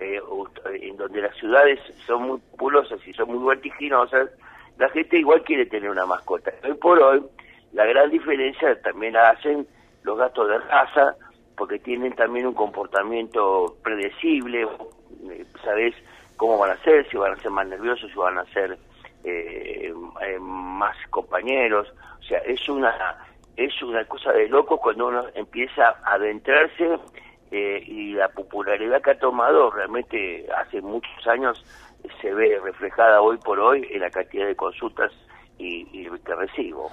[0.00, 0.20] eh,
[0.80, 4.30] en donde las ciudades son muy populosas y son muy vertiginosas,
[4.78, 6.52] la gente igual quiere tener una mascota.
[6.64, 7.22] Hoy por hoy,
[7.72, 9.66] la gran diferencia también la hacen
[10.02, 11.16] los gatos de raza,
[11.56, 14.68] porque tienen también un comportamiento predecible,
[15.30, 15.94] eh, sabes
[16.36, 18.78] cómo van a ser, si van a ser más nerviosos, si van a ser
[19.24, 23.27] eh, eh, más compañeros, o sea, es una
[23.58, 26.96] es una cosa de loco cuando uno empieza a adentrarse
[27.50, 31.64] eh, y la popularidad que ha tomado realmente hace muchos años
[32.22, 35.10] se ve reflejada hoy por hoy en la cantidad de consultas
[35.58, 36.88] y, y que recibo.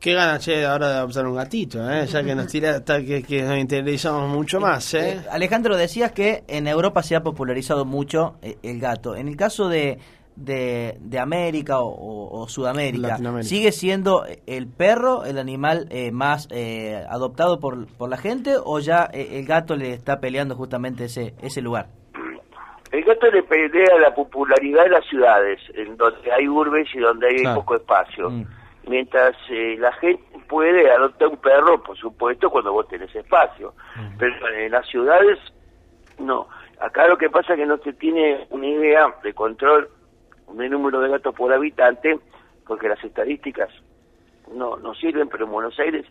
[0.00, 2.04] Qué ganas, che, ahora de adoptar un gatito, ¿eh?
[2.06, 4.92] ya que nos tira, que, que nos interesamos mucho más.
[4.94, 5.12] ¿eh?
[5.12, 9.14] eh Alejandro, decías que en Europa se ha popularizado mucho eh, el gato.
[9.14, 9.98] En el caso de,
[10.36, 16.48] de, de América o, o, o Sudamérica, ¿sigue siendo el perro el animal eh, más
[16.50, 21.04] eh, adoptado por, por la gente o ya eh, el gato le está peleando justamente
[21.04, 21.86] ese, ese lugar?
[22.92, 27.28] El gato le pelea la popularidad de las ciudades, en donde hay urbes y donde
[27.28, 27.60] hay claro.
[27.60, 28.30] poco espacio.
[28.30, 28.44] Mm.
[28.88, 33.74] Mientras eh, la gente puede adoptar un perro, por supuesto, cuando vos tenés espacio.
[33.96, 34.16] Mm.
[34.18, 35.38] Pero en las ciudades,
[36.18, 36.46] no.
[36.80, 39.88] Acá lo que pasa es que no se tiene una idea de control
[40.52, 42.18] de número de gatos por habitante,
[42.66, 43.70] porque las estadísticas
[44.52, 46.06] no, no sirven, pero en Buenos Aires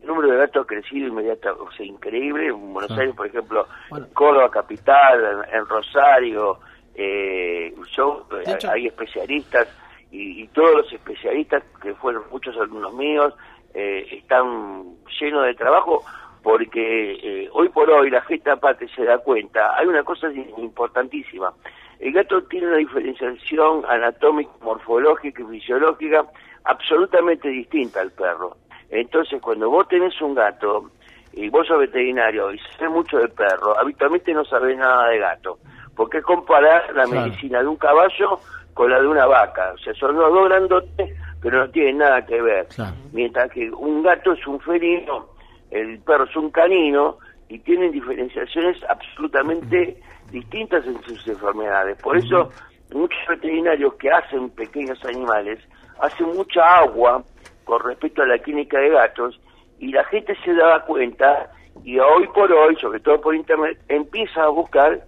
[0.00, 2.46] el número de gatos ha crecido inmediatamente, o sea, increíble.
[2.48, 2.96] En Buenos.
[2.98, 4.06] Aires, por ejemplo, Bueno.
[4.06, 6.58] en Córdoba Capital, en, en Rosario,
[6.94, 9.68] eh, yo, eh, hay especialistas
[10.10, 13.34] y, y todos los especialistas, que fueron muchos alumnos míos,
[13.74, 16.02] eh, están llenos de trabajo
[16.42, 17.12] porque
[17.44, 21.52] eh, hoy por hoy la gente aparte se da cuenta, hay una cosa importantísima,
[22.00, 26.24] el gato tiene una diferenciación anatómica, morfológica y fisiológica
[26.64, 28.56] absolutamente distinta al perro.
[28.90, 30.90] Entonces, cuando vos tenés un gato
[31.32, 35.58] y vos sos veterinario y sabés mucho de perro, habitualmente no sabés nada de gato.
[35.96, 37.26] Porque es comparar la Claro.
[37.26, 38.38] medicina de un caballo
[38.74, 39.72] con la de una vaca.
[39.74, 42.66] O sea, son los dos grandotes, pero no tienen nada que ver.
[42.68, 42.94] Claro.
[43.12, 45.26] Mientras que un gato es un felino,
[45.70, 51.96] el perro es un canino y tienen diferenciaciones absolutamente distintas en sus enfermedades.
[51.98, 52.52] Por eso,
[52.92, 55.58] muchos veterinarios que hacen pequeños animales
[56.00, 57.24] hacen mucha agua
[57.64, 59.40] con respecto a la clínica de gatos
[59.78, 61.50] y la gente se daba cuenta
[61.84, 65.00] y hoy por hoy, sobre todo por internet, empieza a buscar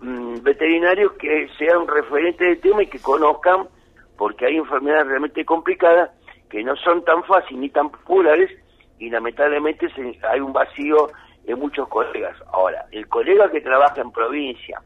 [0.00, 3.68] mm, veterinarios que sean referentes del tema y que conozcan,
[4.16, 6.10] porque hay enfermedades realmente complicadas
[6.48, 8.50] que no son tan fáciles ni tan populares
[8.98, 11.10] y lamentablemente se- hay un vacío
[11.50, 12.36] en muchos colegas.
[12.52, 14.80] Ahora, el colega que trabaja en provincia,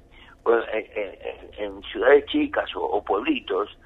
[0.72, 3.76] en, en- ciudades chicas o, pueblitos,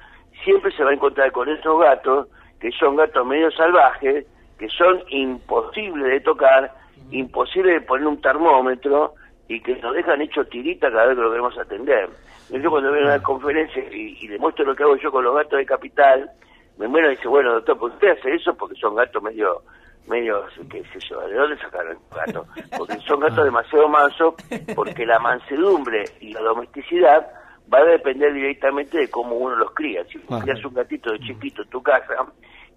[0.45, 2.29] siempre se va a encontrar con esos gatos
[2.61, 4.27] que son gatos medio salvajes,
[4.59, 6.73] que son imposibles de tocar,
[7.11, 9.15] imposibles de poner un termómetro
[9.47, 12.09] y que nos dejan hecho tirita cada vez que lo queremos atender.
[12.51, 15.35] Yo cuando veo una conferencia y, y le muestro lo que hago yo con los
[15.35, 16.31] gatos de capital,
[16.79, 18.55] me muero y dice, bueno doctor, ¿por qué hace eso?
[18.57, 19.63] Porque son gatos medio,
[20.07, 22.47] medio, qué sé yo, ¿de dónde sacaron el gato?
[22.77, 24.35] Porque son gatos demasiado mansos,
[24.75, 27.31] porque la mansedumbre y la domesticidad
[27.73, 30.05] va a depender directamente de cómo uno los cría.
[30.07, 30.43] Si Claro.
[30.45, 32.15] crías un gatito de chiquito en tu casa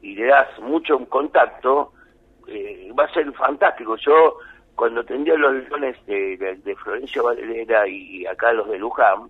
[0.01, 1.93] y le das mucho contacto,
[2.47, 3.95] eh, va a ser fantástico.
[3.95, 4.38] Yo,
[4.75, 9.29] cuando atendía los leones de, de, de Florencio Valera y acá los de Luján,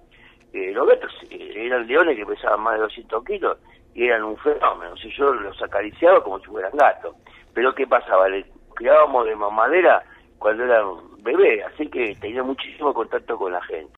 [0.54, 3.58] eh, los gatos eh, eran leones que pesaban más de 200 kilos
[3.94, 4.96] y eran un fenómeno.
[4.98, 7.16] Si yo los acariciaba como si fueran gatos.
[7.54, 8.30] Pero ¿qué pasaba?
[8.30, 10.04] Le criábamos de mamadera
[10.40, 10.86] cuando eran
[11.22, 13.92] bebé, así que tenía muchísimo contacto con la gente.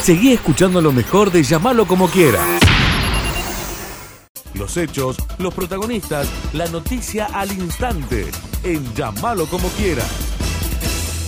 [0.00, 2.40] Seguí escuchando lo mejor de Llamalo como quiera.
[4.54, 8.26] Los hechos, los protagonistas, la noticia al instante.
[8.64, 10.02] En Llamalo como quiera.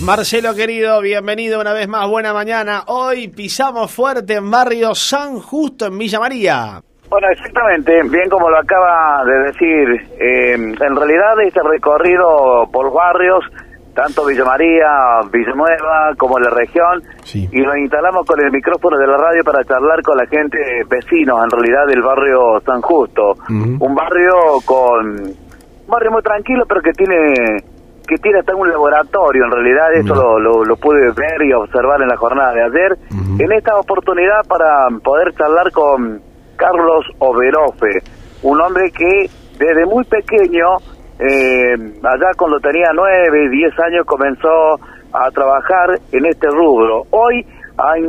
[0.01, 2.83] Marcelo querido, bienvenido una vez más, buena mañana.
[2.87, 6.83] Hoy pisamos fuerte en barrio San Justo en Villa María.
[7.13, 9.87] Bueno, exactamente, bien como lo acaba de decir,
[10.19, 13.45] eh, en realidad este recorrido por barrios,
[13.93, 17.47] tanto Villa María, Villanueva como la región, Sí.
[17.51, 20.57] y nos instalamos con el micrófono de la radio para charlar con la gente
[20.89, 24.33] vecinos, en realidad del barrio San Justo, un barrio
[24.65, 27.61] con un barrio muy tranquilo, pero que tiene
[28.07, 32.01] que tiene hasta un laboratorio, en realidad eso lo, lo, lo pude ver y observar
[32.01, 32.97] en la jornada de ayer.
[33.39, 38.01] En esta oportunidad para poder charlar con Carlos Overofe,
[38.43, 40.77] un hombre que desde muy pequeño,
[41.19, 44.79] eh, allá cuando tenía nueve, diez años, comenzó
[45.13, 47.03] a trabajar en este rubro.
[47.11, 47.45] Hoy
[47.77, 48.01] hay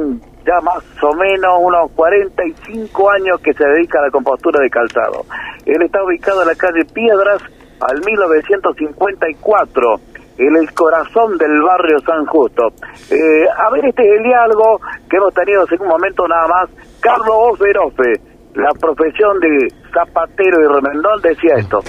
[0.47, 5.25] ya más o menos unos 45 años que se dedica a la compostura de calzado.
[5.65, 7.43] Él está ubicado en la calle Piedras
[7.81, 10.01] al 1954
[10.39, 12.69] en el corazón del barrio San Justo.
[13.11, 16.71] Eh, a ver, este es el diálogo que hemos tenido hace un momento nada más.
[17.01, 18.21] Carlos Oferofe,
[18.55, 21.81] la profesión de zapatero y remendón, decía esto.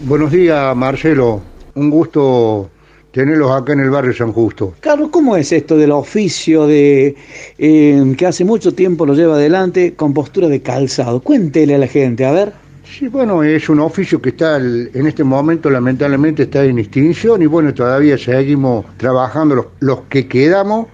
[0.00, 1.40] Buenos días, Marcelo.
[1.74, 2.70] Un gusto
[3.12, 4.74] tenerlos acá en el barrio San Justo.
[4.80, 7.16] Carlos, ¿cómo es esto del oficio de
[7.58, 11.20] eh, que hace mucho tiempo lo lleva adelante con postura de calzado?
[11.20, 12.52] Cuéntele a la gente, a ver.
[12.84, 17.40] Sí, bueno, es un oficio que está el- en este momento lamentablemente está en extinción
[17.42, 20.86] y bueno, todavía seguimos trabajando los, los que quedamos.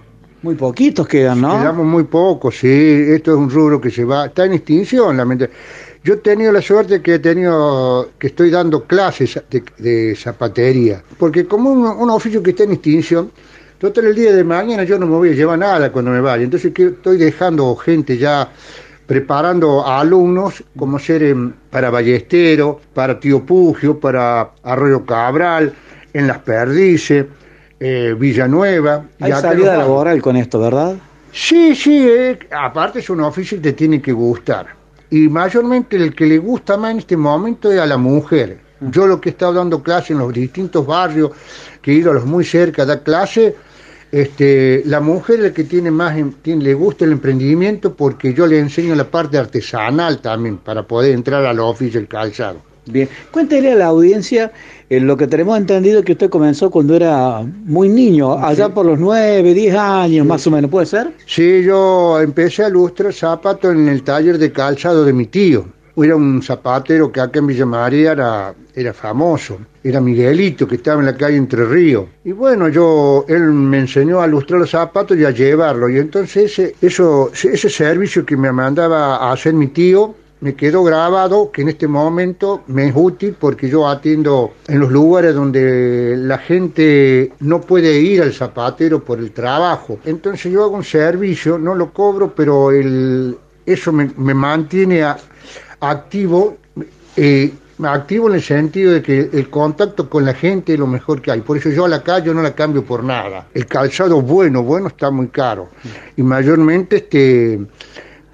[0.47, 1.59] Muy poquitos quedan, ¿no?
[1.59, 2.69] Quedamos muy pocos, sí.
[2.69, 5.59] Esto es un rubro que se va, está en extinción, lamentablemente.
[6.05, 9.41] Yo he tenido la suerte que he tenido, que estoy dando clases
[9.77, 13.29] de, zapatería, porque como un, oficio que está en extinción,
[13.77, 16.45] total el día de mañana yo no me voy a llevar nada cuando me vaya,
[16.45, 18.49] entonces que estoy dejando gente ya
[19.05, 21.35] preparando a alumnos como ser
[21.69, 25.73] para Ballestero, para Tío Pugio, para Arroyo Cabral,
[26.13, 27.25] en Las Perdices,
[27.79, 29.05] eh, Villanueva.
[29.19, 30.95] y Hay acá salida laboral con esto, ¿verdad?
[31.31, 34.67] Sí, sí, eh, aparte es un oficio que te tiene que gustar.
[35.09, 38.59] Y mayormente el que le gusta más en este momento es a la mujer.
[38.79, 41.31] Yo lo que he estado dando clase en los distintos barrios,
[41.81, 43.55] que he ido a los muy cerca a dar clase,
[44.11, 48.47] este, la mujer es la que tiene más, tiene- le gusta el emprendimiento porque yo
[48.47, 52.59] le enseño la parte artesanal también para poder entrar al oficio del calzado.
[52.91, 54.51] Bien, cuéntele a la audiencia
[54.89, 58.97] eh, lo que tenemos entendido que usted comenzó cuando era muy niño, allá por los
[58.99, 61.11] 9, 10 años más o menos, ¿puede ser?
[61.25, 65.65] Sí, yo empecé a lustrar zapatos en el taller de calzado de mi tío.
[65.97, 70.99] Era un zapatero que acá en Villa María era, era famoso, era Miguelito, que estaba
[70.99, 72.05] en la calle Entre Ríos.
[72.23, 75.89] Y bueno, yo, él me enseñó a lustrar los zapatos y a llevarlos.
[75.89, 80.83] Y entonces ese, eso, ese servicio que me mandaba a hacer mi tío, me quedó
[80.83, 86.15] grabado que en este momento me es útil porque yo atiendo en los lugares donde
[86.17, 89.99] la gente no puede ir al zapatero por el trabajo.
[90.05, 95.03] Entonces yo hago un servicio, no lo cobro, pero el, eso me, me mantiene
[95.79, 96.57] activo.
[97.15, 97.51] eh,
[97.85, 101.31] activo en el sentido de que el contacto con la gente es lo mejor que
[101.31, 101.41] hay.
[101.41, 103.47] Por eso yo a la calle no la cambio por nada.
[103.53, 105.69] El calzado bueno, bueno está muy caro.
[106.15, 107.59] Y mayormente este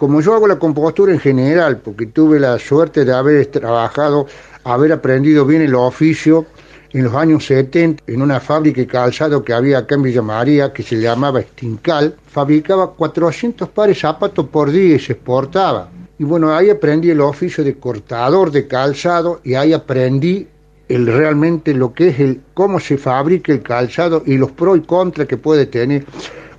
[0.04, 4.28] como yo hago la compostura en general, porque tuve la suerte de haber trabajado,
[4.66, 6.46] haber aprendido bien el oficio
[6.92, 10.74] en los años 70 en una fábrica de calzado que había acá en Villa María,
[10.74, 15.90] que se llamaba Stincal, fabricaba 400 pares de zapatos por día y se exportaba.
[16.20, 20.46] Y bueno, ahí aprendí el oficio de cortador de calzado y ahí aprendí
[20.90, 24.82] el realmente lo que es el cómo se fabrica el calzado y los pros y
[24.82, 26.04] contras que puede tener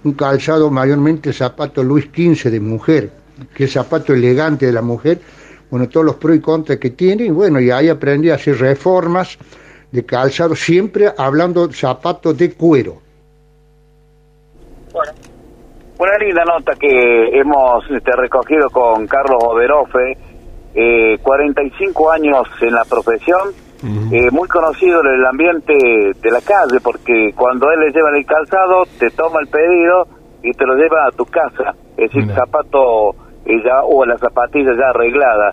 [0.02, 3.23] un calzado mayormente zapato Luis XV de mujer,
[3.54, 5.20] que es zapato elegante de la mujer,
[5.70, 8.58] bueno, todos los pros y contras que tiene, y bueno, y ahí aprendí a hacer
[8.58, 9.38] reformas
[9.90, 12.98] de calzado, siempre hablando de zapatos de cuero.
[15.98, 20.16] Una linda nota que hemos este, recogido con Carlos Oberofe,
[20.74, 23.50] eh, 45 años en la profesión,
[24.12, 28.24] eh, muy conocido en el ambiente de la calle, porque cuando él le lleva el
[28.24, 30.06] calzado, te toma el pedido
[30.42, 32.36] y te lo lleva a tu casa, es decir, Mira.
[32.36, 33.14] zapato
[33.46, 35.50] ya, o la zapatilla ya arreglada.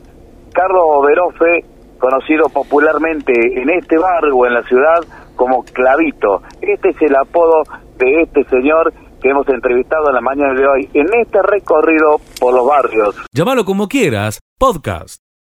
[0.54, 1.66] Carlos Oberofe,
[2.00, 5.00] conocido popularmente en este barrio o en la ciudad
[5.36, 6.42] como Clavito.
[6.62, 7.64] Este es el apodo
[7.98, 12.54] de este señor que hemos entrevistado en la mañana de hoy en este recorrido por
[12.54, 13.16] los barrios.
[13.32, 15.31] Llámalo como quieras, podcast.